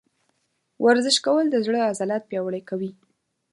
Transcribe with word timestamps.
ورزش 0.83 1.17
کول 1.25 1.45
د 1.51 1.55
زړه 1.65 1.79
عضلات 1.89 2.23
پیاوړي 2.29 2.61
کوي. 2.69 2.91